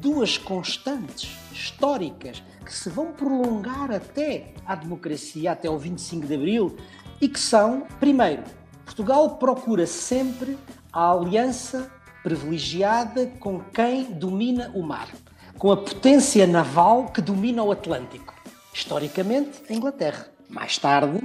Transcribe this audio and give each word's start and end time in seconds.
Duas 0.00 0.38
constantes 0.38 1.36
históricas 1.52 2.42
que 2.64 2.74
se 2.74 2.88
vão 2.88 3.12
prolongar 3.12 3.90
até 3.90 4.54
à 4.66 4.74
democracia, 4.74 5.52
até 5.52 5.68
ao 5.68 5.78
25 5.78 6.26
de 6.26 6.34
Abril, 6.34 6.76
e 7.20 7.28
que 7.28 7.38
são, 7.38 7.86
primeiro, 7.98 8.42
Portugal 8.84 9.36
procura 9.36 9.86
sempre 9.86 10.56
a 10.92 11.12
aliança 11.12 11.90
privilegiada 12.22 13.26
com 13.38 13.60
quem 13.60 14.04
domina 14.04 14.70
o 14.74 14.82
mar, 14.82 15.08
com 15.58 15.70
a 15.70 15.76
potência 15.76 16.46
naval 16.46 17.06
que 17.06 17.20
domina 17.20 17.62
o 17.62 17.72
Atlântico. 17.72 18.34
Historicamente, 18.72 19.62
a 19.68 19.72
Inglaterra. 19.72 20.39
Mais 20.50 20.76
tarde, 20.76 21.20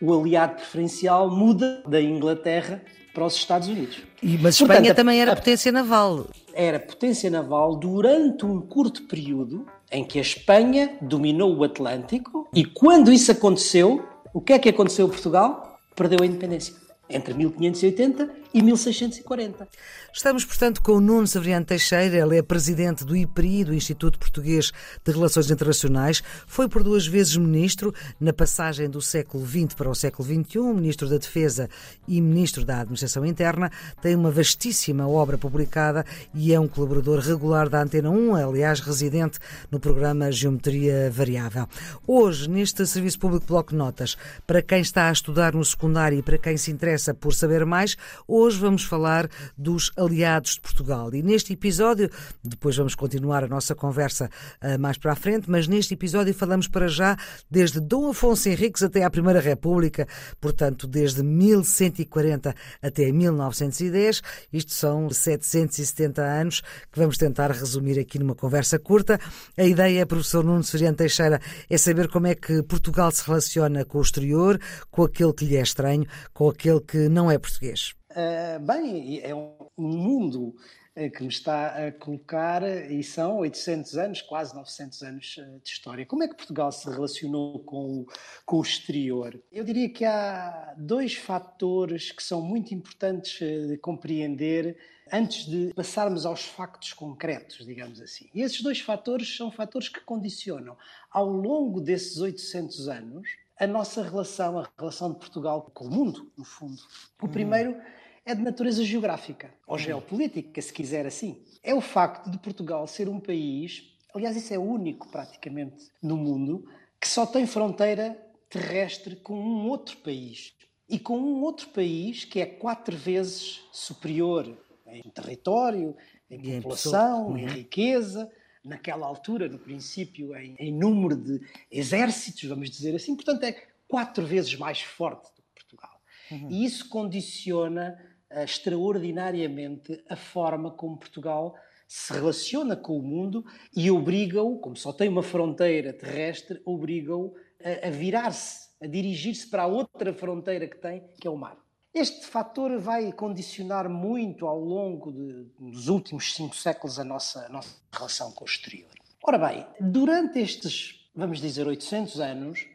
o 0.00 0.18
aliado 0.18 0.54
preferencial 0.56 1.30
muda 1.30 1.82
da 1.86 2.00
Inglaterra 2.00 2.82
para 3.12 3.26
os 3.26 3.34
Estados 3.34 3.68
Unidos. 3.68 3.98
E, 4.22 4.38
mas 4.38 4.58
Portanto, 4.58 4.76
Espanha 4.78 4.94
também 4.94 5.20
era 5.20 5.32
a, 5.32 5.36
potência 5.36 5.70
naval. 5.70 6.26
Era 6.54 6.80
potência 6.80 7.30
naval 7.30 7.76
durante 7.76 8.46
um 8.46 8.60
curto 8.60 9.02
período 9.02 9.66
em 9.90 10.04
que 10.04 10.18
a 10.18 10.22
Espanha 10.22 10.96
dominou 11.00 11.56
o 11.56 11.64
Atlântico 11.64 12.48
e 12.54 12.64
quando 12.64 13.12
isso 13.12 13.30
aconteceu, 13.32 14.04
o 14.32 14.40
que 14.40 14.52
é 14.52 14.58
que 14.58 14.68
aconteceu 14.68 15.06
a 15.06 15.08
Portugal? 15.08 15.78
Perdeu 15.94 16.18
a 16.22 16.26
independência 16.26 16.74
entre 17.08 17.34
1580 17.34 18.39
e 18.52 18.62
1640. 18.62 19.68
Estamos, 20.12 20.44
portanto, 20.44 20.82
com 20.82 20.92
o 20.92 21.00
Nuno 21.00 21.26
Severiano 21.26 21.64
Teixeira, 21.64 22.16
ele 22.16 22.36
é 22.36 22.42
presidente 22.42 23.04
do 23.04 23.16
IPRI, 23.16 23.64
do 23.64 23.74
Instituto 23.74 24.18
Português 24.18 24.72
de 25.04 25.12
Relações 25.12 25.50
Internacionais, 25.50 26.22
foi 26.46 26.68
por 26.68 26.82
duas 26.82 27.06
vezes 27.06 27.36
ministro, 27.36 27.94
na 28.20 28.32
passagem 28.32 28.90
do 28.90 29.00
século 29.00 29.46
XX 29.46 29.74
para 29.74 29.88
o 29.88 29.94
século 29.94 30.28
XXI, 30.28 30.58
ministro 30.74 31.08
da 31.08 31.16
Defesa 31.16 31.68
e 32.08 32.20
ministro 32.20 32.64
da 32.64 32.80
Administração 32.80 33.24
Interna, 33.24 33.70
tem 34.02 34.16
uma 34.16 34.32
vastíssima 34.32 35.08
obra 35.08 35.38
publicada 35.38 36.04
e 36.34 36.52
é 36.52 36.58
um 36.58 36.66
colaborador 36.66 37.20
regular 37.20 37.68
da 37.68 37.80
Antena 37.80 38.10
1, 38.10 38.34
aliás, 38.34 38.80
residente 38.80 39.38
no 39.70 39.78
programa 39.78 40.32
Geometria 40.32 41.08
Variável. 41.10 41.68
Hoje, 42.04 42.50
neste 42.50 42.84
Serviço 42.84 43.18
Público 43.20 43.46
Bloco 43.46 43.74
Notas, 43.74 44.16
para 44.44 44.60
quem 44.60 44.80
está 44.80 45.08
a 45.08 45.12
estudar 45.12 45.54
no 45.54 45.64
secundário 45.64 46.18
e 46.18 46.22
para 46.22 46.38
quem 46.38 46.56
se 46.56 46.72
interessa 46.72 47.14
por 47.14 47.32
saber 47.32 47.64
mais, 47.64 47.96
hoje 48.26 48.39
vamos 48.56 48.84
falar 48.84 49.28
dos 49.56 49.92
aliados 49.96 50.54
de 50.54 50.60
Portugal. 50.60 51.14
E 51.14 51.22
neste 51.22 51.52
episódio, 51.52 52.10
depois 52.42 52.76
vamos 52.76 52.94
continuar 52.94 53.44
a 53.44 53.48
nossa 53.48 53.74
conversa 53.74 54.30
uh, 54.62 54.78
mais 54.78 54.96
para 54.96 55.12
a 55.12 55.16
frente, 55.16 55.50
mas 55.50 55.68
neste 55.68 55.94
episódio 55.94 56.32
falamos 56.32 56.66
para 56.68 56.88
já 56.88 57.16
desde 57.50 57.80
Dom 57.80 58.10
Afonso 58.10 58.48
Henriques 58.48 58.82
até 58.82 59.04
à 59.04 59.10
Primeira 59.10 59.40
República, 59.40 60.06
portanto, 60.40 60.86
desde 60.86 61.22
1140 61.22 62.54
até 62.82 63.12
1910. 63.12 64.22
Isto 64.52 64.72
são 64.72 65.10
770 65.10 66.22
anos 66.22 66.62
que 66.90 66.98
vamos 66.98 67.18
tentar 67.18 67.50
resumir 67.50 67.98
aqui 67.98 68.18
numa 68.18 68.34
conversa 68.34 68.78
curta. 68.78 69.20
A 69.56 69.64
ideia, 69.64 70.06
professor 70.06 70.44
Nuno 70.44 70.64
Soriano 70.64 70.96
Teixeira, 70.96 71.40
é 71.68 71.76
saber 71.76 72.08
como 72.08 72.26
é 72.26 72.34
que 72.34 72.62
Portugal 72.62 73.10
se 73.10 73.26
relaciona 73.26 73.84
com 73.84 73.98
o 73.98 74.02
exterior, 74.02 74.58
com 74.90 75.04
aquele 75.04 75.32
que 75.32 75.44
lhe 75.44 75.56
é 75.56 75.62
estranho, 75.62 76.06
com 76.32 76.48
aquele 76.48 76.80
que 76.80 77.08
não 77.08 77.30
é 77.30 77.38
português. 77.38 77.99
Uh, 78.10 78.58
bem, 78.60 79.20
é 79.20 79.32
um 79.32 79.54
mundo 79.78 80.56
uh, 80.96 81.10
que 81.12 81.22
me 81.22 81.28
está 81.28 81.86
a 81.86 81.92
colocar, 81.92 82.62
e 82.90 83.04
são 83.04 83.38
800 83.38 83.96
anos, 83.96 84.22
quase 84.22 84.54
900 84.54 85.02
anos 85.02 85.36
uh, 85.36 85.60
de 85.62 85.70
história. 85.70 86.04
Como 86.04 86.24
é 86.24 86.28
que 86.28 86.34
Portugal 86.34 86.72
se 86.72 86.90
relacionou 86.90 87.60
com 87.60 88.00
o, 88.00 88.06
com 88.44 88.58
o 88.58 88.62
exterior? 88.62 89.40
Eu 89.52 89.62
diria 89.62 89.88
que 89.88 90.04
há 90.04 90.74
dois 90.76 91.14
fatores 91.14 92.10
que 92.10 92.22
são 92.22 92.42
muito 92.42 92.74
importantes 92.74 93.38
de 93.38 93.78
compreender 93.78 94.76
antes 95.12 95.46
de 95.46 95.72
passarmos 95.74 96.26
aos 96.26 96.44
factos 96.44 96.92
concretos, 96.92 97.64
digamos 97.64 98.00
assim. 98.00 98.28
E 98.34 98.42
esses 98.42 98.60
dois 98.60 98.80
fatores 98.80 99.36
são 99.36 99.50
fatores 99.52 99.88
que 99.88 100.00
condicionam, 100.00 100.76
ao 101.10 101.28
longo 101.28 101.80
desses 101.80 102.18
800 102.18 102.88
anos, 102.88 103.28
a 103.60 103.66
nossa 103.66 104.02
relação, 104.02 104.58
a 104.58 104.68
relação 104.78 105.12
de 105.12 105.18
Portugal 105.18 105.70
com 105.74 105.84
o 105.84 105.90
mundo, 105.90 106.32
no 106.36 106.44
fundo. 106.44 106.80
O 107.20 107.28
primeiro 107.28 107.76
é 108.24 108.34
de 108.34 108.42
natureza 108.42 108.84
geográfica, 108.84 109.52
ou 109.66 109.78
geopolítica, 109.78 110.60
se 110.60 110.72
quiser 110.72 111.06
assim. 111.06 111.42
É 111.62 111.74
o 111.74 111.80
facto 111.80 112.30
de 112.30 112.38
Portugal 112.38 112.86
ser 112.86 113.08
um 113.08 113.18
país, 113.18 113.94
aliás, 114.14 114.36
isso 114.36 114.52
é 114.52 114.58
único 114.58 115.08
praticamente 115.08 115.88
no 116.02 116.16
mundo, 116.16 116.64
que 117.00 117.08
só 117.08 117.24
tem 117.26 117.46
fronteira 117.46 118.16
terrestre 118.48 119.16
com 119.16 119.34
um 119.34 119.68
outro 119.68 119.96
país. 119.98 120.54
E 120.88 120.98
com 120.98 121.18
um 121.18 121.40
outro 121.42 121.68
país 121.68 122.24
que 122.24 122.40
é 122.40 122.46
quatro 122.46 122.96
vezes 122.96 123.60
superior 123.72 124.58
em 124.86 125.08
território, 125.10 125.96
em 126.28 126.60
população, 126.60 127.36
em, 127.36 127.42
em 127.42 127.46
uhum. 127.46 127.52
riqueza, 127.52 128.30
naquela 128.64 129.06
altura, 129.06 129.48
no 129.48 129.58
princípio, 129.58 130.36
em, 130.36 130.56
em, 130.58 130.72
número 130.72 131.16
de 131.16 131.40
exércitos, 131.70 132.44
vamos 132.44 132.70
dizer 132.70 132.94
assim. 132.94 133.14
Portanto, 133.14 133.44
é 133.44 133.52
quatro 133.88 134.26
vezes 134.26 134.56
mais 134.56 134.80
forte 134.80 135.28
do 135.34 135.42
que 135.42 135.62
Portugal. 135.62 136.00
Uhum. 136.30 136.50
E 136.50 136.64
isso 136.64 136.88
condiciona 136.88 137.98
extraordinariamente 138.30 140.02
a 140.08 140.16
forma 140.16 140.70
como 140.70 140.98
Portugal 140.98 141.54
se 141.86 142.12
relaciona 142.12 142.76
com 142.76 142.96
o 142.96 143.02
mundo 143.02 143.44
e 143.74 143.90
obriga-o, 143.90 144.58
como 144.58 144.76
só 144.76 144.92
tem 144.92 145.08
uma 145.08 145.22
fronteira 145.22 145.92
terrestre, 145.92 146.60
obriga-o 146.64 147.34
a, 147.64 147.88
a 147.88 147.90
virar-se, 147.90 148.68
a 148.80 148.86
dirigir-se 148.86 149.48
para 149.48 149.64
a 149.64 149.66
outra 149.66 150.14
fronteira 150.14 150.68
que 150.68 150.78
tem, 150.78 151.02
que 151.20 151.26
é 151.26 151.30
o 151.30 151.36
mar. 151.36 151.58
Este 151.92 152.24
fator 152.26 152.78
vai 152.78 153.10
condicionar 153.10 153.88
muito 153.88 154.46
ao 154.46 154.60
longo 154.60 155.10
de, 155.10 155.50
dos 155.58 155.88
últimos 155.88 156.32
cinco 156.32 156.54
séculos 156.54 157.00
a 157.00 157.04
nossa, 157.04 157.46
a 157.46 157.48
nossa 157.48 157.76
relação 157.92 158.30
com 158.30 158.44
o 158.44 158.46
exterior. 158.46 158.90
Ora 159.24 159.38
bem, 159.38 159.66
durante 159.80 160.38
estes, 160.38 161.10
vamos 161.12 161.40
dizer, 161.40 161.66
800 161.66 162.20
anos, 162.20 162.66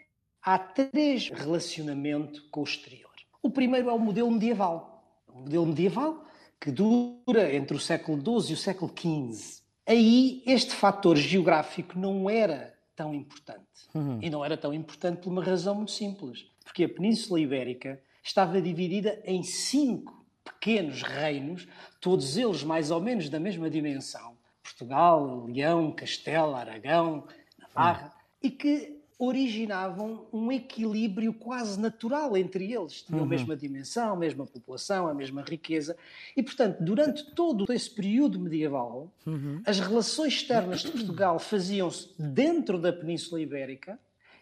há 0.42 0.60
três 0.60 1.30
relacionamentos 1.30 2.42
com 2.52 2.60
o 2.60 2.66
exterior. 2.66 3.12
O 3.42 3.50
primeiro 3.50 3.90
é 3.90 3.94
o 3.94 4.00
modelo 4.00 4.30
medieval. 4.30 4.95
Modelo 5.36 5.66
medieval 5.66 6.26
que 6.60 6.72
dura 6.72 7.54
entre 7.54 7.76
o 7.76 7.80
século 7.80 8.18
XII 8.18 8.52
e 8.52 8.54
o 8.54 8.58
século 8.58 8.92
XV. 8.92 9.62
Aí 9.86 10.42
este 10.48 10.74
fator 10.74 11.16
geográfico 11.16 12.00
não 12.00 12.30
era 12.30 12.74
tão 12.96 13.14
importante. 13.14 13.60
Uhum. 13.94 14.20
E 14.22 14.30
não 14.30 14.44
era 14.44 14.58
tão 14.58 14.74
importante 14.74 15.22
por 15.22 15.30
uma 15.30 15.44
razão 15.44 15.76
muito 15.76 15.92
simples. 15.92 16.48
Porque 16.64 16.86
a 16.86 16.90
Península 16.90 17.40
Ibérica 17.40 18.02
estava 18.24 18.62
dividida 18.62 19.22
em 19.26 19.44
cinco 19.44 20.26
pequenos 20.44 21.04
reinos, 21.04 21.68
todos 22.00 22.38
eles 22.38 22.64
mais 22.64 22.90
ou 22.90 23.02
menos 23.02 23.30
da 23.30 23.40
mesma 23.40 23.70
dimensão: 23.70 24.38
Portugal, 24.64 25.46
Leão, 25.46 25.92
Castela, 25.92 26.60
Aragão, 26.60 27.28
Navarra, 27.60 28.14
hum. 28.16 28.20
e 28.42 28.50
que 28.50 28.95
originavam 29.18 30.28
um 30.32 30.52
equilíbrio 30.52 31.34
quase 31.34 31.80
natural 31.80 32.36
entre 32.36 32.72
eles. 32.72 33.02
Tinham 33.02 33.20
uhum. 33.20 33.26
a 33.26 33.30
mesma 33.30 33.56
dimensão, 33.56 34.14
a 34.14 34.16
mesma 34.16 34.46
população, 34.46 35.08
a 35.08 35.14
mesma 35.14 35.42
riqueza. 35.42 35.96
E, 36.36 36.44
portanto, 36.44 36.84
durante 36.84 37.24
todo 37.34 37.72
esse 37.72 37.90
período 37.90 38.40
medieval, 38.40 39.12
uhum. 39.26 39.62
as 39.66 39.80
relações 39.80 40.34
externas 40.34 40.82
de 40.82 40.92
Portugal 40.92 41.40
faziam-se 41.40 42.10
dentro 42.20 42.78
da 42.78 42.92
Península 42.92 43.40
Ibérica 43.40 43.98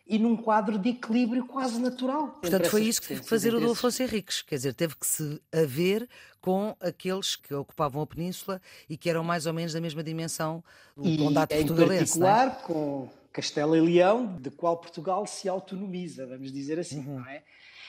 e 0.06 0.19
num 0.19 0.35
quadro 0.35 0.78
de 0.78 0.89
equilíbrio 0.89 1.45
quase 1.45 1.79
natural. 1.79 2.28
Portanto, 2.41 2.69
foi 2.69 2.83
isso 2.83 3.01
que 3.01 3.07
teve 3.09 3.22
que 3.22 3.29
fazer 3.29 3.53
o 3.53 3.59
Dom 3.59 3.72
Afonso 3.72 4.03
Henriques, 4.03 4.41
quer 4.41 4.56
dizer, 4.56 4.73
teve 4.73 4.95
que 4.95 5.07
se 5.07 5.41
haver 5.51 6.09
com 6.41 6.75
aqueles 6.81 7.38
que 7.38 7.53
ocupavam 7.53 8.01
a 8.01 8.07
península 8.07 8.62
e 8.89 8.97
que 8.97 9.09
eram 9.09 9.23
mais 9.23 9.45
ou 9.45 9.53
menos 9.53 9.72
da 9.72 9.79
mesma 9.79 10.03
dimensão 10.03 10.62
do 10.97 11.17
condado 11.17 11.50
portugalense. 11.50 12.19
Em 12.19 12.23
é? 12.23 12.25
particular, 12.25 12.47
é? 12.47 12.67
com 12.67 13.09
Castela 13.33 13.75
e 13.75 13.81
Leão, 13.81 14.38
de 14.39 14.51
qual 14.51 14.77
Portugal 14.77 15.25
se 15.25 15.49
autonomiza, 15.49 16.27
vamos 16.27 16.51
dizer 16.51 16.77
assim, 16.77 16.99
uhum. 16.99 17.19
não 17.19 17.27
é? 17.27 17.44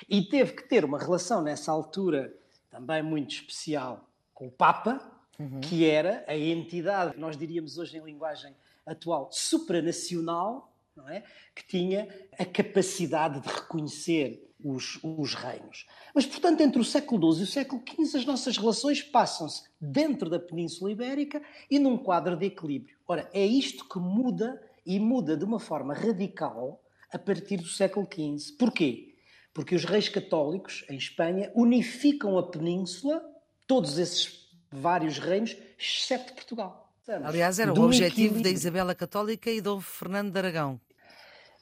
E 0.09 0.23
teve 0.23 0.55
que 0.55 0.67
ter 0.67 0.85
uma 0.85 0.99
relação 0.99 1.43
nessa 1.43 1.71
altura 1.71 2.35
também 2.71 3.03
muito 3.03 3.35
especial 3.35 4.09
com 4.33 4.49
o 4.49 4.51
Papa, 4.51 5.01
uhum. 5.39 5.61
que 5.61 5.85
era 5.89 6.25
a 6.27 6.37
entidade, 6.37 7.19
nós 7.19 7.37
diríamos 7.37 7.77
hoje 7.79 7.99
em 7.99 8.01
linguagem 8.03 8.55
atual, 8.87 9.29
supranacional, 9.31 10.73
não 10.97 11.09
é? 11.09 11.23
que 11.55 11.67
tinha 11.67 12.09
a 12.39 12.45
capacidade 12.45 13.41
de 13.41 13.49
reconhecer 13.49 14.51
os, 14.63 14.99
os, 15.03 15.35
reinos. 15.35 15.87
Mas, 16.15 16.25
portanto, 16.25 16.63
entre 16.63 16.81
o 16.81 16.85
século 16.85 17.33
XII 17.33 17.41
e 17.41 17.45
o 17.45 17.47
século 17.47 17.83
XV, 17.87 18.19
as 18.19 18.25
nossas 18.25 18.57
relações 18.57 19.03
passam-se 19.03 19.65
dentro 19.79 20.31
da 20.31 20.39
Península 20.39 20.91
Ibérica 20.91 21.43
e 21.71 21.79
num 21.79 21.99
quadro 21.99 22.35
de 22.35 22.47
equilíbrio. 22.47 22.97
Ora, 23.07 23.29
é 23.33 23.45
isto 23.45 23.87
que 23.87 23.99
muda 23.99 24.61
e 24.85 24.99
muda 24.99 25.37
de 25.37 25.45
uma 25.45 25.59
forma 25.59 25.95
radical 25.95 26.83
a 27.13 27.19
partir 27.19 27.59
do 27.59 27.69
século 27.69 28.07
XV. 28.07 28.57
Porquê? 28.59 29.15
Porque 29.53 29.75
os 29.75 29.85
reis 29.85 30.09
católicos, 30.09 30.85
em 30.91 30.97
Espanha, 30.97 31.51
unificam 31.55 32.37
a 32.37 32.43
Península, 32.43 33.23
todos 33.67 33.99
esses 33.99 34.49
vários 34.71 35.19
reinos, 35.19 35.57
exceto 35.79 36.35
Portugal. 36.35 36.93
Aliás, 37.07 37.59
era 37.59 37.73
o 37.73 37.85
objetivo 37.85 38.43
da 38.43 38.51
Isabela 38.51 38.95
Católica 38.95 39.51
e 39.51 39.61
do 39.61 39.81
Fernando 39.81 40.33
de 40.33 40.39
Aragão. 40.39 40.81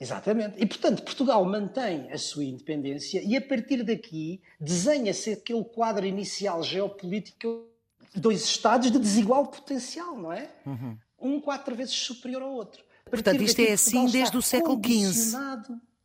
Exatamente. 0.00 0.54
E, 0.58 0.66
portanto, 0.66 1.02
Portugal 1.02 1.44
mantém 1.44 2.10
a 2.10 2.18
sua 2.18 2.44
independência 2.44 3.22
e, 3.24 3.36
a 3.36 3.40
partir 3.40 3.84
daqui, 3.84 4.40
desenha-se 4.60 5.32
aquele 5.32 5.64
quadro 5.64 6.06
inicial 6.06 6.62
geopolítico 6.62 7.66
dois 8.14 8.44
Estados 8.44 8.90
de 8.90 8.98
desigual 8.98 9.46
potencial, 9.46 10.16
não 10.16 10.32
é? 10.32 10.50
Uhum. 10.66 10.98
Um 11.20 11.40
quatro 11.40 11.74
vezes 11.74 11.94
superior 11.94 12.42
ao 12.42 12.52
outro. 12.52 12.84
Portanto, 13.12 13.42
isto 13.42 13.60
é 13.60 13.72
assim 13.72 14.06
desde 14.06 14.36
o 14.38 14.42
século 14.42 14.80
XV. 14.82 15.36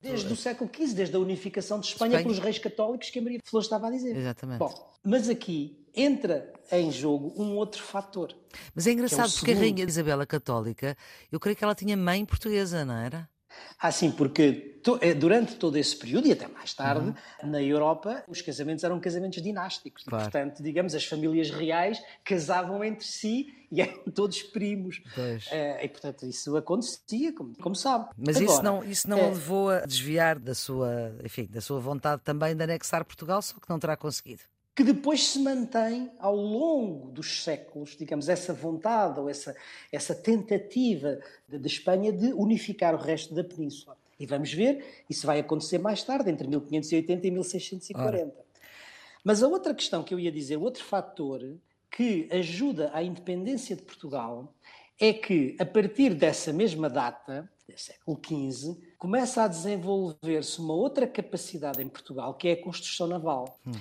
Desde 0.01 0.31
o 0.31 0.35
século 0.35 0.69
XV, 0.73 0.93
desde 0.93 1.15
a 1.15 1.19
unificação 1.19 1.79
de 1.79 1.87
Espanha, 1.87 2.17
Espanha, 2.17 2.23
pelos 2.23 2.39
reis 2.39 2.59
católicos 2.59 3.09
que 3.09 3.17
a 3.17 3.21
Maria 3.21 3.39
Flor 3.43 3.63
estava 3.63 3.87
a 3.87 3.91
dizer. 3.91 4.15
Exatamente. 4.15 4.59
Bom, 4.59 4.93
mas 5.03 5.27
aqui 5.27 5.87
entra 5.95 6.53
em 6.71 6.91
jogo 6.91 7.33
um 7.41 7.55
outro 7.55 7.81
fator. 7.81 8.35
Mas 8.75 8.85
é 8.85 8.91
engraçado 8.91 9.29
é 9.29 9.31
porque 9.31 9.51
segundo. 9.51 9.57
a 9.57 9.61
Rainha 9.61 9.85
Isabela 9.85 10.25
Católica, 10.25 10.95
eu 11.31 11.39
creio 11.39 11.55
que 11.55 11.63
ela 11.63 11.73
tinha 11.73 11.97
mãe 11.97 12.23
portuguesa, 12.25 12.85
não 12.85 12.95
era? 12.95 13.27
Ah, 13.79 13.91
sim, 13.91 14.11
porque 14.11 14.79
eh, 15.01 15.13
durante 15.13 15.55
todo 15.55 15.77
esse 15.77 15.95
período 15.95 16.27
e 16.27 16.31
até 16.31 16.47
mais 16.47 16.73
tarde, 16.73 17.13
uhum. 17.43 17.49
na 17.49 17.61
Europa, 17.61 18.23
os 18.27 18.41
casamentos 18.41 18.83
eram 18.83 18.99
casamentos 18.99 19.41
dinásticos. 19.41 20.03
Claro. 20.03 20.23
E, 20.23 20.31
portanto, 20.31 20.63
digamos, 20.63 20.95
as 20.95 21.05
famílias 21.05 21.51
reais 21.51 22.01
casavam 22.23 22.83
entre 22.83 23.05
si 23.05 23.53
e 23.71 23.81
eram 23.81 24.03
todos 24.05 24.41
primos. 24.41 24.97
Uh, 24.97 25.83
e, 25.83 25.87
portanto, 25.89 26.25
isso 26.25 26.55
acontecia, 26.55 27.33
como, 27.33 27.55
como 27.57 27.75
sabe. 27.75 28.09
Mas 28.17 28.37
Agora, 28.37 28.51
isso 28.51 28.63
não, 28.63 28.83
isso 28.83 29.09
não 29.09 29.19
é... 29.19 29.29
levou 29.29 29.69
a 29.69 29.81
desviar 29.81 30.39
da 30.39 30.55
sua, 30.55 31.15
enfim, 31.23 31.47
da 31.51 31.61
sua 31.61 31.79
vontade 31.79 32.21
também 32.23 32.55
de 32.55 32.63
anexar 32.63 33.03
Portugal, 33.05 33.41
só 33.41 33.55
que 33.59 33.69
não 33.69 33.77
terá 33.77 33.95
conseguido 33.97 34.41
que 34.77 34.83
depois 34.83 35.29
se 35.29 35.39
mantém 35.39 36.11
ao 36.19 36.35
longo 36.35 37.09
dos 37.09 37.41
séculos, 37.43 37.97
digamos, 37.97 38.29
essa 38.29 38.53
vontade 38.53 39.19
ou 39.19 39.27
essa, 39.27 39.55
essa 39.91 40.13
tentativa 40.13 41.19
de, 41.49 41.57
de, 41.57 41.67
Espanha 41.67 42.11
de 42.13 42.31
unificar 42.33 42.93
o 42.93 42.99
resto 42.99 43.33
da 43.33 43.43
península. 43.43 43.97
E 44.19 44.27
vamos 44.27 44.53
ver, 44.53 45.03
isso 45.09 45.25
vai 45.25 45.39
acontecer 45.39 45.79
mais 45.79 46.03
tarde, 46.03 46.29
entre 46.29 46.47
1580 46.47 47.25
e 47.25 47.31
1640. 47.31 48.23
Ora. 48.23 48.45
Mas 49.23 49.41
a 49.41 49.47
outra 49.47 49.73
questão 49.73 50.03
que 50.03 50.13
eu 50.13 50.19
ia 50.19 50.31
dizer, 50.31 50.57
outro 50.57 50.83
fator 50.83 51.57
que 51.89 52.29
ajuda 52.31 52.91
à 52.93 53.01
independência 53.01 53.75
de 53.75 53.81
Portugal, 53.81 54.53
é 54.99 55.11
que 55.11 55.55
a 55.59 55.65
partir 55.65 56.13
dessa 56.13 56.53
mesma 56.53 56.87
data, 56.87 57.49
século 57.75 58.19
XV, 58.25 58.77
começa 58.97 59.43
a 59.43 59.47
desenvolver-se 59.47 60.59
uma 60.59 60.73
outra 60.73 61.07
capacidade 61.07 61.81
em 61.81 61.89
Portugal, 61.89 62.33
que 62.35 62.47
é 62.47 62.51
a 62.53 62.63
construção 62.63 63.07
naval. 63.07 63.59
Hum. 63.65 63.71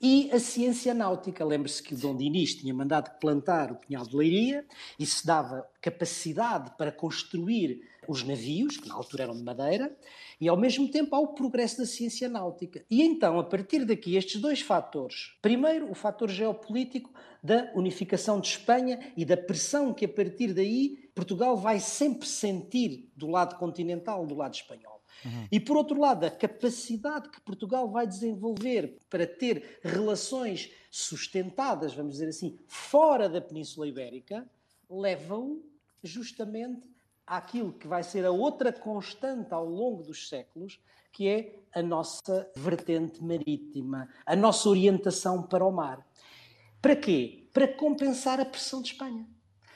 E 0.00 0.30
a 0.32 0.38
ciência 0.38 0.92
náutica. 0.92 1.44
Lembre-se 1.44 1.82
que 1.82 1.94
o 1.94 1.96
Dom 1.96 2.16
Dinis 2.16 2.54
tinha 2.54 2.74
mandado 2.74 3.18
plantar 3.18 3.72
o 3.72 3.76
Pinhal 3.76 4.06
de 4.06 4.16
Leiria, 4.16 4.64
isso 4.98 5.26
dava 5.26 5.66
capacidade 5.80 6.72
para 6.76 6.92
construir 6.92 7.80
os 8.06 8.22
navios, 8.22 8.76
que 8.76 8.88
na 8.88 8.94
altura 8.94 9.24
eram 9.24 9.36
de 9.36 9.42
madeira, 9.42 9.96
e 10.40 10.48
ao 10.48 10.56
mesmo 10.56 10.88
tempo 10.88 11.14
há 11.14 11.18
o 11.18 11.28
progresso 11.28 11.78
da 11.78 11.86
ciência 11.86 12.28
náutica. 12.28 12.84
E 12.90 13.02
então, 13.02 13.38
a 13.38 13.44
partir 13.44 13.84
daqui, 13.84 14.16
estes 14.16 14.40
dois 14.40 14.60
fatores. 14.60 15.32
Primeiro, 15.40 15.90
o 15.90 15.94
fator 15.94 16.28
geopolítico 16.28 17.10
da 17.42 17.70
unificação 17.74 18.40
de 18.40 18.48
Espanha 18.48 19.12
e 19.16 19.24
da 19.24 19.36
pressão 19.36 19.94
que 19.94 20.04
a 20.04 20.08
partir 20.08 20.52
daí 20.52 21.03
Portugal 21.14 21.56
vai 21.56 21.78
sempre 21.78 22.26
sentir 22.26 23.10
do 23.16 23.28
lado 23.28 23.56
continental, 23.56 24.26
do 24.26 24.34
lado 24.34 24.54
espanhol. 24.54 25.00
Uhum. 25.24 25.48
E 25.50 25.60
por 25.60 25.76
outro 25.76 25.98
lado, 25.98 26.26
a 26.26 26.30
capacidade 26.30 27.28
que 27.28 27.40
Portugal 27.40 27.88
vai 27.88 28.06
desenvolver 28.06 28.98
para 29.08 29.26
ter 29.26 29.78
relações 29.82 30.70
sustentadas, 30.90 31.94
vamos 31.94 32.14
dizer 32.14 32.28
assim, 32.28 32.58
fora 32.66 33.28
da 33.28 33.40
Península 33.40 33.86
Ibérica, 33.86 34.48
leva-o 34.90 35.62
justamente 36.02 36.88
àquilo 37.26 37.72
que 37.72 37.86
vai 37.86 38.02
ser 38.02 38.24
a 38.26 38.30
outra 38.30 38.72
constante 38.72 39.54
ao 39.54 39.66
longo 39.66 40.02
dos 40.02 40.28
séculos, 40.28 40.80
que 41.10 41.28
é 41.28 41.60
a 41.72 41.80
nossa 41.80 42.50
vertente 42.56 43.22
marítima, 43.22 44.08
a 44.26 44.36
nossa 44.36 44.68
orientação 44.68 45.42
para 45.42 45.64
o 45.64 45.72
mar. 45.72 46.06
Para 46.82 46.96
quê? 46.96 47.48
Para 47.52 47.68
compensar 47.68 48.40
a 48.40 48.44
pressão 48.44 48.82
de 48.82 48.92
Espanha. 48.92 49.26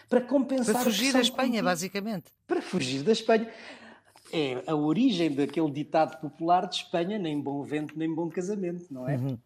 Para 0.08 0.20
compensar 0.22 0.74
para 0.74 0.84
fugir 0.84 1.12
da 1.12 1.20
Espanha, 1.20 1.62
basicamente. 1.62 2.32
Para 2.46 2.62
fugir 2.62 3.02
da 3.02 3.12
Espanha 3.12 3.48
é 4.32 4.62
a 4.66 4.74
origem 4.74 5.34
daquele 5.34 5.70
ditado 5.70 6.18
popular 6.20 6.66
de 6.66 6.76
Espanha, 6.76 7.18
nem 7.18 7.40
bom 7.40 7.62
vento, 7.62 7.98
nem 7.98 8.12
bom 8.12 8.28
casamento, 8.28 8.86
não 8.90 9.08
é? 9.08 9.16
Uhum. 9.16 9.38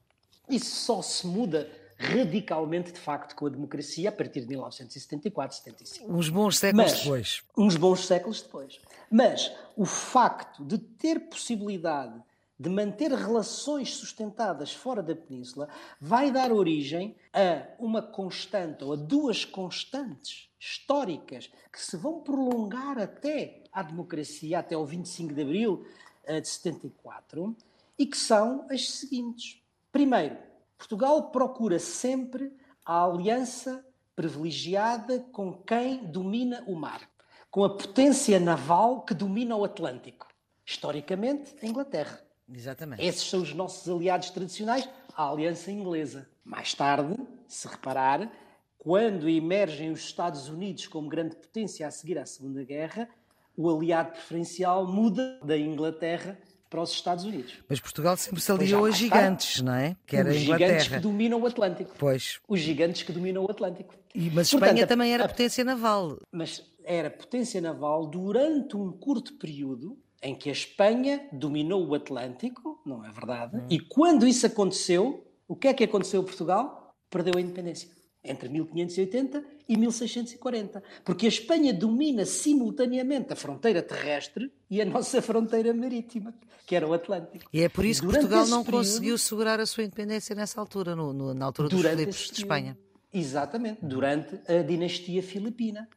Isso 0.49 0.76
só 0.85 1.03
se 1.03 1.26
muda 1.26 1.70
radicalmente, 1.97 2.93
de 2.93 2.99
facto, 2.99 3.35
com 3.37 3.47
a 3.47 3.49
democracia 3.49 4.09
a 4.09 4.12
partir 4.12 4.41
de 4.41 4.49
1974, 4.49 5.56
75. 5.56 6.12
Uns 6.12 6.29
bons 6.29 6.59
séculos 6.59 6.91
Mas, 6.91 7.00
depois. 7.00 7.43
Uns 7.56 7.76
bons 7.76 8.06
séculos 8.06 8.43
depois. 8.43 8.81
Mas 9.11 9.53
o 9.76 9.85
facto 9.85 10.65
de 10.65 10.79
ter 10.79 11.20
possibilidade 11.20 12.20
de 12.62 12.69
manter 12.69 13.11
relações 13.11 13.97
sustentadas 13.97 14.73
fora 14.73 15.03
da 15.03 15.17
península 15.17 15.69
vai 16.00 16.31
dar 16.31 16.53
origem 16.53 17.17
a 17.32 17.67
uma 17.76 18.00
constante 18.00 18.85
ou 18.85 18.93
a 18.93 18.97
duas 18.97 19.44
constantes 19.44 20.49
históricas 20.61 21.50
que 21.73 21.82
se 21.82 21.97
vão 21.97 22.20
prolongar 22.20 23.00
até 23.00 23.64
à 23.73 23.82
democracia, 23.82 24.61
até 24.61 24.76
ao 24.76 24.87
25 24.87 25.35
de 25.35 25.43
abril 25.43 25.85
eh, 26.23 26.41
de 26.41 26.49
74, 26.49 27.56
e 27.99 28.06
que 28.06 28.17
são 28.17 28.65
as 28.70 28.88
seguintes. 28.88 29.61
Primeiro, 29.91 30.37
Portugal 30.79 31.32
procura 31.32 31.81
sempre 31.81 32.53
a 32.85 33.05
aliança 33.05 33.85
privilegiada 34.15 35.19
com 35.32 35.53
quem 35.53 36.05
domina 36.05 36.62
o 36.69 36.76
mar, 36.76 37.11
com 37.50 37.65
a 37.65 37.76
potência 37.76 38.38
naval 38.38 39.03
que 39.03 39.15
domina 39.15 39.56
o 39.56 39.65
Atlântico. 39.65 40.29
Historicamente, 40.65 41.56
a 41.61 41.67
Inglaterra. 41.67 42.31
Exatamente. 42.54 43.04
Esses 43.04 43.22
são 43.22 43.43
os 43.43 43.54
nossos 43.54 43.88
aliados 43.88 44.31
tradicionais, 44.31 44.88
a 45.14 45.28
aliança 45.28 45.70
inglesa. 45.70 46.28
Mais 46.44 46.75
tarde, 46.75 47.16
se 47.46 47.69
reparar, 47.69 48.31
quando 48.78 49.28
emergem 49.28 49.90
os 49.90 50.00
Estados 50.00 50.49
Unidos 50.49 50.87
como 50.87 51.08
grande 51.08 51.37
potência 51.37 51.87
a 51.87 51.90
seguir 51.90 52.19
à 52.19 52.26
Segunda 52.26 52.64
Guerra, 52.64 53.08
o 53.56 53.70
aliado 53.70 54.12
preferencial 54.12 54.87
muda 54.87 55.38
da 55.43 55.56
Inglaterra 55.56 56.38
para 56.69 56.81
os 56.81 56.90
Estados 56.90 57.25
Unidos. 57.25 57.58
Mas 57.69 57.81
Portugal 57.81 58.16
sempre 58.16 58.40
se 58.40 58.50
aliou 58.50 58.87
a 58.87 58.90
gigantes, 58.90 59.56
tarde, 59.56 59.64
não 59.64 59.75
é? 59.75 59.96
Que 60.06 60.16
era 60.16 60.31
os 60.31 60.37
gigantes 60.37 60.88
que 60.88 60.98
dominam 60.98 61.40
o 61.40 61.46
Atlântico. 61.46 61.94
Pois. 61.98 62.40
Os 62.48 62.60
gigantes 62.60 63.02
que 63.02 63.12
dominam 63.12 63.44
o 63.44 63.50
Atlântico. 63.50 63.94
E, 64.14 64.31
mas 64.31 64.50
Portanto, 64.50 64.70
Espanha 64.70 64.87
também 64.87 65.12
era 65.12 65.26
a, 65.26 65.28
potência 65.28 65.62
naval. 65.62 66.19
Mas 66.32 66.64
era 66.82 67.10
potência 67.10 67.60
naval 67.60 68.06
durante 68.06 68.75
um 68.76 68.90
curto 68.90 69.34
período 69.34 70.01
em 70.22 70.34
que 70.34 70.48
a 70.48 70.52
Espanha 70.52 71.28
dominou 71.32 71.86
o 71.86 71.94
Atlântico, 71.94 72.80
não 72.86 73.04
é 73.04 73.10
verdade? 73.10 73.56
Hum. 73.56 73.66
E 73.69 73.80
quando 73.80 74.26
isso 74.26 74.46
aconteceu, 74.46 75.26
o 75.48 75.56
que 75.56 75.69
é 75.69 75.74
que 75.74 75.84
aconteceu 75.84 76.20
a 76.20 76.24
Portugal? 76.24 76.94
Perdeu 77.10 77.34
a 77.36 77.41
independência 77.41 77.88
entre 78.24 78.48
1580 78.48 79.44
e 79.69 79.76
1640, 79.76 80.82
porque 81.05 81.26
a 81.26 81.29
Espanha 81.29 81.74
domina 81.74 82.24
simultaneamente 82.24 83.32
a 83.32 83.36
fronteira 83.36 83.82
terrestre 83.82 84.52
e 84.70 84.81
a 84.81 84.84
nossa 84.84 85.20
fronteira 85.20 85.74
marítima, 85.74 86.32
que 86.64 86.76
era 86.76 86.86
o 86.86 86.93
Atlântico. 86.93 87.50
E 87.52 87.62
é 87.62 87.69
por 87.69 87.84
isso 87.84 88.02
que 88.02 88.06
Portugal 88.06 88.46
não 88.46 88.62
período, 88.62 88.84
conseguiu 88.84 89.19
segurar 89.19 89.58
a 89.58 89.67
sua 89.67 89.82
independência 89.82 90.36
nessa 90.36 90.60
altura, 90.60 90.94
no, 90.94 91.12
no, 91.12 91.34
na 91.34 91.46
altura 91.46 91.69
dos 91.69 91.81
Filipes 91.81 92.31
de 92.31 92.41
Espanha. 92.41 92.79
Exatamente, 93.12 93.84
durante 93.84 94.41
a 94.48 94.62
dinastia 94.62 95.22
filipina. 95.22 95.88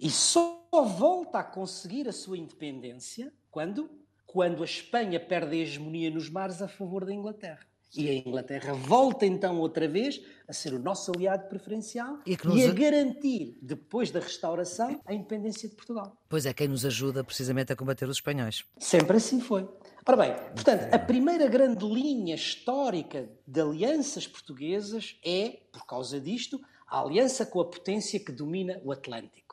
E 0.00 0.10
só 0.10 0.63
volta 0.82 1.38
a 1.38 1.44
conseguir 1.44 2.08
a 2.08 2.12
sua 2.12 2.38
independência 2.38 3.32
quando? 3.50 3.90
Quando 4.26 4.62
a 4.62 4.64
Espanha 4.64 5.20
perde 5.20 5.56
a 5.56 5.58
hegemonia 5.60 6.10
nos 6.10 6.28
mares 6.28 6.60
a 6.60 6.68
favor 6.68 7.04
da 7.04 7.12
Inglaterra. 7.12 7.64
E 7.96 8.10
a 8.10 8.14
Inglaterra 8.14 8.74
volta 8.74 9.24
então 9.24 9.60
outra 9.60 9.86
vez 9.86 10.20
a 10.48 10.52
ser 10.52 10.74
o 10.74 10.80
nosso 10.80 11.12
aliado 11.14 11.48
preferencial 11.48 12.18
e, 12.26 12.36
nos... 12.44 12.56
e, 12.56 12.64
a 12.64 12.72
garantir, 12.72 13.56
depois 13.62 14.10
da 14.10 14.18
restauração, 14.18 15.00
a 15.06 15.14
independência 15.14 15.68
de 15.68 15.76
Portugal. 15.76 16.16
Pois 16.28 16.44
é, 16.44 16.52
quem 16.52 16.66
nos 16.66 16.84
ajuda 16.84 17.22
precisamente 17.22 17.72
a 17.72 17.76
combater 17.76 18.08
os 18.08 18.16
espanhóis. 18.16 18.64
Sempre 18.78 19.16
assim 19.16 19.40
foi. 19.40 19.68
Ora 20.06 20.16
bem, 20.16 20.34
portanto, 20.54 20.92
a 20.92 20.98
primeira 20.98 21.46
grande 21.46 21.86
linha 21.86 22.34
histórica 22.34 23.30
de 23.46 23.60
alianças 23.60 24.26
portuguesas 24.26 25.16
é, 25.24 25.60
por 25.72 25.86
causa 25.86 26.20
disto, 26.20 26.60
a 26.86 27.00
aliança 27.00 27.46
com 27.46 27.60
a 27.60 27.64
potência 27.64 28.18
que 28.18 28.32
domina 28.32 28.80
o 28.84 28.90
Atlântico. 28.90 29.43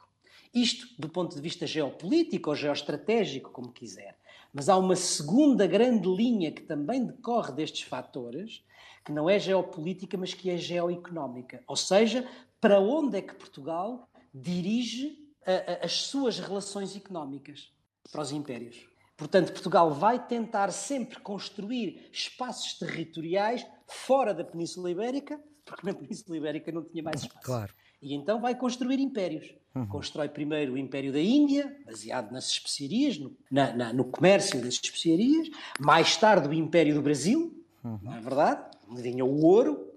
Isto 0.54 0.88
do 1.00 1.08
ponto 1.08 1.36
de 1.36 1.42
vista 1.42 1.66
geopolítico 1.66 2.50
ou 2.50 2.56
geoestratégico, 2.56 3.52
como 3.52 3.72
quiser. 3.72 4.18
Mas 4.54 4.68
há 4.68 4.78
uma 4.78 4.96
segunda 4.96 5.66
grande 5.66 6.10
linha 6.10 6.52
que 6.52 6.62
também 6.62 7.06
decorre 7.06 7.54
destes 7.54 7.84
fatores, 7.84 8.64
que 9.06 9.12
não 9.12 9.30
é 9.30 9.40
geopolítica, 9.40 10.18
mas 10.18 10.34
que 10.34 10.50
é 10.50 10.58
geoeconómica. 10.58 11.64
Ou 11.68 11.76
seja, 11.76 12.28
para 12.60 12.80
onde 12.80 13.18
é 13.18 13.22
que 13.22 13.34
Portugal 13.34 14.10
dirige 14.34 15.18
a, 15.46 15.52
a, 15.84 15.86
as 15.86 15.94
suas 15.94 16.38
relações 16.40 16.96
económicas 16.96 17.72
para 18.12 18.22
os 18.22 18.32
impérios. 18.32 18.86
Portanto, 19.16 19.52
Portugal 19.52 19.92
vai 19.92 20.26
tentar 20.26 20.72
sempre 20.72 21.20
construir 21.20 22.10
espaços 22.12 22.74
territoriais 22.78 23.66
fora 23.88 24.34
da 24.34 24.44
Península 24.44 24.90
Ibérica, 24.90 25.40
porque 25.64 25.86
na 25.86 25.94
Península 25.94 26.38
Ibérica 26.38 26.72
não 26.72 26.84
tinha 26.84 27.04
mais 27.04 27.22
espaço. 27.22 27.46
Claro. 27.46 27.74
E 28.02 28.16
então 28.16 28.42
vai 28.42 28.56
construir 28.56 29.00
impérios. 29.00 29.54
Uhum. 29.74 29.88
Constrói 29.88 30.28
primeiro 30.28 30.74
o 30.74 30.78
Império 30.78 31.14
da 31.14 31.20
Índia, 31.20 31.78
baseado 31.86 32.32
nas 32.32 32.50
especiarias, 32.50 33.18
no, 33.18 33.36
na, 33.50 33.74
na, 33.74 33.94
no 33.94 34.06
comércio 34.06 34.60
das 34.62 34.74
especiarias. 34.74 35.50
Mais 35.80 36.18
tarde 36.18 36.48
o 36.48 36.54
Império 36.54 36.94
do 36.94 37.02
Brasil, 37.02 37.66
uhum. 37.84 38.00
não 38.02 38.14
é 38.14 38.20
verdade? 38.20 38.78
Onde 38.90 39.02
vinha 39.02 39.24
o 39.24 39.46
ouro. 39.46 39.88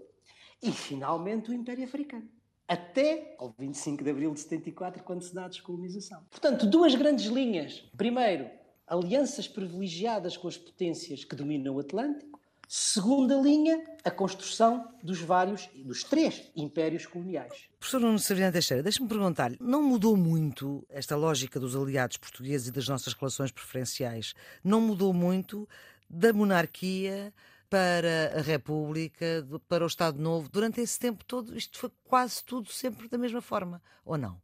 E 0.62 0.70
finalmente 0.70 1.50
o 1.50 1.52
Império 1.52 1.84
Africano. 1.84 2.28
Até 2.66 3.36
ao 3.38 3.54
25 3.58 4.02
de 4.02 4.10
abril 4.10 4.32
de 4.32 4.40
74, 4.40 5.02
quando 5.02 5.22
se 5.22 5.34
dá 5.34 5.44
a 5.44 5.48
descolonização. 5.48 6.22
Portanto, 6.30 6.66
duas 6.66 6.94
grandes 6.94 7.26
linhas. 7.26 7.84
Primeiro, 7.96 8.48
alianças 8.86 9.46
privilegiadas 9.46 10.36
com 10.36 10.48
as 10.48 10.56
potências 10.56 11.24
que 11.24 11.36
dominam 11.36 11.74
o 11.74 11.80
Atlântico. 11.80 12.33
Segunda 12.76 13.36
linha, 13.36 13.84
a 14.02 14.10
construção 14.10 14.92
dos 15.00 15.20
vários, 15.20 15.68
dos 15.76 16.02
três 16.02 16.50
impérios 16.56 17.06
coloniais. 17.06 17.68
Professor 17.78 18.00
Nuno 18.00 18.18
Sabriano 18.18 18.52
Teixeira, 18.52 18.82
deixe-me 18.82 19.08
perguntar-lhe, 19.08 19.56
não 19.60 19.80
mudou 19.80 20.16
muito 20.16 20.84
esta 20.90 21.14
lógica 21.14 21.60
dos 21.60 21.76
aliados 21.76 22.16
portugueses 22.16 22.66
e 22.66 22.72
das 22.72 22.88
nossas 22.88 23.12
relações 23.12 23.52
preferenciais? 23.52 24.34
Não 24.64 24.80
mudou 24.80 25.14
muito 25.14 25.68
da 26.10 26.32
monarquia 26.32 27.32
para 27.70 28.40
a 28.40 28.42
República, 28.42 29.46
para 29.68 29.84
o 29.84 29.86
Estado 29.86 30.20
Novo? 30.20 30.48
Durante 30.48 30.80
esse 30.80 30.98
tempo 30.98 31.24
todo, 31.24 31.56
isto 31.56 31.78
foi 31.78 31.92
quase 32.02 32.42
tudo 32.42 32.72
sempre 32.72 33.06
da 33.08 33.16
mesma 33.16 33.40
forma, 33.40 33.80
ou 34.04 34.18
não? 34.18 34.42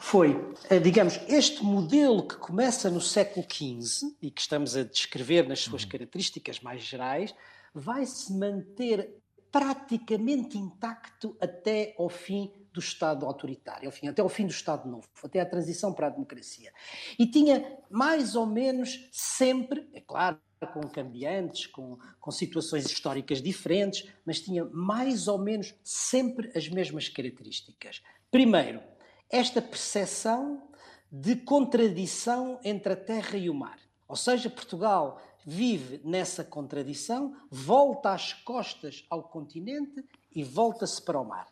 foi, 0.00 0.36
eh, 0.70 0.78
digamos, 0.78 1.18
este 1.28 1.62
modelo 1.64 2.26
que 2.26 2.36
começa 2.36 2.88
no 2.88 3.00
século 3.00 3.44
XV 3.44 4.14
e 4.22 4.30
que 4.30 4.40
estamos 4.40 4.76
a 4.76 4.84
descrever 4.84 5.48
nas 5.48 5.58
suas 5.58 5.82
uhum. 5.82 5.88
características 5.88 6.60
mais 6.60 6.82
gerais, 6.82 7.34
vai 7.74 8.06
se 8.06 8.32
manter 8.32 9.16
praticamente 9.50 10.58
intacto 10.58 11.36
até 11.40 11.94
ao 11.98 12.08
fim 12.08 12.52
do 12.72 12.80
Estado 12.80 13.26
autoritário, 13.26 13.90
fim, 13.90 14.08
até 14.08 14.22
ao 14.22 14.28
fim 14.28 14.46
do 14.46 14.52
Estado 14.52 14.88
Novo, 14.88 15.08
até 15.22 15.40
a 15.40 15.46
transição 15.46 15.92
para 15.92 16.06
a 16.06 16.10
democracia. 16.10 16.72
E 17.18 17.26
tinha 17.26 17.78
mais 17.90 18.36
ou 18.36 18.46
menos 18.46 19.08
sempre, 19.10 19.88
é 19.92 20.00
claro, 20.00 20.38
com 20.72 20.80
cambiantes, 20.88 21.66
com, 21.66 21.98
com 22.20 22.30
situações 22.30 22.84
históricas 22.86 23.40
diferentes, 23.40 24.08
mas 24.24 24.40
tinha 24.40 24.64
mais 24.66 25.28
ou 25.28 25.38
menos 25.38 25.74
sempre 25.84 26.50
as 26.56 26.68
mesmas 26.68 27.08
características. 27.08 28.02
Primeiro, 28.30 28.82
esta 29.30 29.62
percepção 29.62 30.68
de 31.10 31.36
contradição 31.36 32.60
entre 32.62 32.92
a 32.92 32.96
terra 32.96 33.36
e 33.38 33.48
o 33.48 33.54
mar. 33.54 33.78
Ou 34.06 34.16
seja, 34.16 34.50
Portugal 34.50 35.20
vive 35.48 36.02
nessa 36.04 36.44
contradição, 36.44 37.34
volta 37.50 38.12
às 38.12 38.34
costas 38.34 39.06
ao 39.08 39.22
continente 39.22 40.04
e 40.36 40.44
volta-se 40.44 41.00
para 41.00 41.18
o 41.18 41.24
mar. 41.24 41.48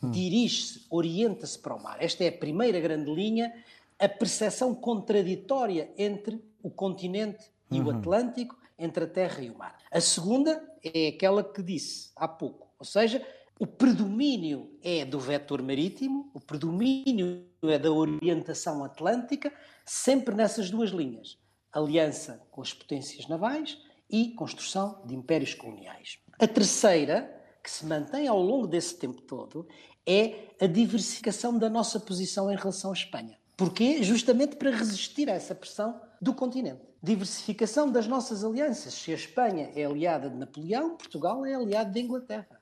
Hum. 0.00 0.12
Dirige-se, 0.12 0.86
orienta-se 0.88 1.58
para 1.58 1.74
o 1.74 1.82
mar. 1.82 2.00
Esta 2.00 2.22
é 2.22 2.28
a 2.28 2.38
primeira 2.38 2.78
grande 2.78 3.12
linha, 3.12 3.52
a 3.98 4.08
percepção 4.08 4.72
contraditória 4.72 5.92
entre 5.98 6.40
o 6.62 6.70
continente 6.70 7.50
e 7.68 7.80
uhum. 7.80 7.88
o 7.88 7.90
Atlântico, 7.90 8.56
entre 8.78 9.02
a 9.02 9.08
terra 9.08 9.42
e 9.42 9.50
o 9.50 9.58
mar. 9.58 9.76
A 9.90 10.00
segunda 10.00 10.62
é 10.84 11.08
aquela 11.08 11.42
que 11.42 11.60
disse 11.60 12.12
há 12.14 12.28
pouco, 12.28 12.68
ou 12.78 12.84
seja, 12.84 13.20
o 13.58 13.66
predomínio 13.66 14.70
é 14.80 15.04
do 15.04 15.18
vetor 15.18 15.60
marítimo, 15.60 16.30
o 16.32 16.40
predomínio 16.40 17.44
é 17.64 17.78
da 17.78 17.90
orientação 17.90 18.84
atlântica, 18.84 19.52
sempre 19.84 20.34
nessas 20.34 20.70
duas 20.70 20.90
linhas: 20.90 21.36
aliança 21.72 22.42
com 22.50 22.60
as 22.60 22.72
potências 22.72 23.26
navais 23.28 23.78
e 24.08 24.34
construção 24.34 25.02
de 25.06 25.14
impérios 25.14 25.54
coloniais. 25.54 26.18
A 26.38 26.46
terceira, 26.46 27.30
que 27.62 27.70
se 27.70 27.86
mantém 27.86 28.26
ao 28.26 28.40
longo 28.40 28.66
desse 28.66 28.98
tempo 28.98 29.20
todo, 29.22 29.68
é 30.06 30.48
a 30.60 30.66
diversificação 30.66 31.56
da 31.56 31.68
nossa 31.68 32.00
posição 32.00 32.50
em 32.50 32.56
relação 32.56 32.90
à 32.90 32.94
Espanha. 32.94 33.38
Porquê? 33.56 34.02
Justamente 34.02 34.56
para 34.56 34.70
resistir 34.70 35.28
a 35.28 35.34
essa 35.34 35.54
pressão 35.54 36.00
do 36.20 36.34
continente. 36.34 36.80
Diversificação 37.02 37.90
das 37.90 38.06
nossas 38.06 38.44
alianças. 38.44 38.94
Se 38.94 39.12
a 39.12 39.14
Espanha 39.14 39.70
é 39.74 39.84
aliada 39.84 40.28
de 40.28 40.36
Napoleão, 40.36 40.96
Portugal 40.96 41.44
é 41.46 41.54
aliado 41.54 41.92
da 41.92 42.00
Inglaterra 42.00 42.59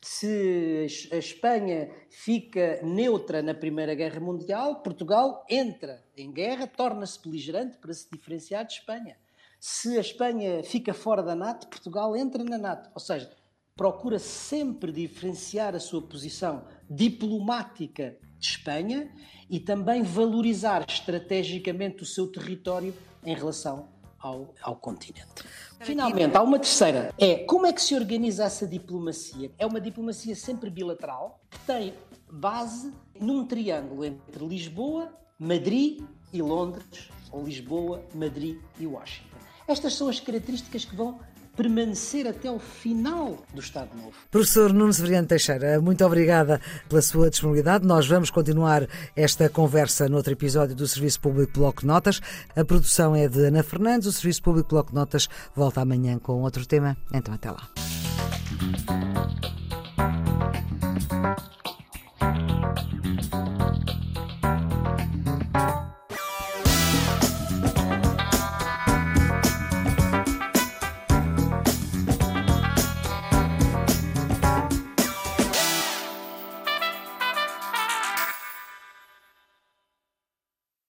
se 0.00 0.86
a 1.12 1.16
Espanha 1.16 1.90
fica 2.08 2.80
neutra 2.82 3.42
na 3.42 3.54
Primeira 3.54 3.94
Guerra 3.94 4.20
Mundial, 4.20 4.82
Portugal 4.82 5.44
entra 5.48 6.04
em 6.16 6.32
guerra, 6.32 6.66
torna-se 6.66 7.20
beligerante 7.20 7.76
para 7.78 7.92
se 7.92 8.08
diferenciar 8.10 8.64
de 8.64 8.74
Espanha. 8.74 9.16
Se 9.58 9.96
a 9.96 10.00
Espanha 10.00 10.62
fica 10.62 10.94
fora 10.94 11.22
da 11.22 11.34
NATO, 11.34 11.66
Portugal 11.66 12.16
entra 12.16 12.44
na 12.44 12.56
NATO. 12.56 12.90
Ou 12.94 13.00
seja, 13.00 13.28
procura 13.74 14.18
sempre 14.18 14.92
diferenciar 14.92 15.74
a 15.74 15.80
sua 15.80 16.00
posição 16.00 16.64
diplomática 16.88 18.16
de 18.38 18.46
Espanha 18.46 19.12
e 19.50 19.58
também 19.58 20.02
valorizar 20.02 20.84
estrategicamente 20.88 22.02
o 22.02 22.06
seu 22.06 22.30
território 22.30 22.94
em 23.24 23.34
relação 23.34 23.88
ao, 24.18 24.54
ao 24.62 24.76
continente. 24.76 25.44
Finalmente, 25.80 26.36
há 26.36 26.42
uma 26.42 26.58
terceira. 26.58 27.14
É 27.18 27.44
como 27.44 27.66
é 27.66 27.72
que 27.72 27.80
se 27.80 27.94
organiza 27.94 28.44
essa 28.44 28.66
diplomacia? 28.66 29.50
É 29.58 29.66
uma 29.66 29.80
diplomacia 29.80 30.34
sempre 30.34 30.70
bilateral 30.70 31.40
que 31.50 31.58
tem 31.60 31.94
base 32.30 32.92
num 33.20 33.46
triângulo 33.46 34.04
entre 34.04 34.44
Lisboa, 34.44 35.12
Madrid 35.38 36.02
e 36.32 36.42
Londres, 36.42 37.10
ou 37.30 37.44
Lisboa, 37.44 38.04
Madrid 38.14 38.58
e 38.78 38.86
Washington. 38.86 39.36
Estas 39.66 39.94
são 39.94 40.08
as 40.08 40.18
características 40.18 40.84
que 40.84 40.96
vão 40.96 41.20
permanecer 41.58 42.24
até 42.28 42.48
o 42.48 42.60
final 42.60 43.44
do 43.52 43.60
Estado 43.60 43.90
Novo. 43.96 44.12
Professor 44.30 44.72
Nuno 44.72 44.92
Severiano 44.92 45.26
Teixeira, 45.26 45.80
muito 45.80 46.04
obrigada 46.04 46.60
pela 46.88 47.02
sua 47.02 47.28
disponibilidade. 47.28 47.84
Nós 47.84 48.06
vamos 48.06 48.30
continuar 48.30 48.86
esta 49.16 49.48
conversa 49.48 50.08
noutro 50.08 50.32
episódio 50.32 50.76
do 50.76 50.86
Serviço 50.86 51.20
Público 51.20 51.54
Bloco 51.54 51.84
Notas. 51.84 52.20
A 52.54 52.64
produção 52.64 53.16
é 53.16 53.26
de 53.26 53.46
Ana 53.46 53.64
Fernandes, 53.64 54.06
o 54.06 54.12
Serviço 54.12 54.40
Público 54.40 54.68
Bloco 54.68 54.94
Notas 54.94 55.28
volta 55.56 55.80
amanhã 55.80 56.16
com 56.20 56.40
outro 56.42 56.64
tema. 56.64 56.96
Então 57.12 57.34
até 57.34 57.50
lá. 57.50 57.68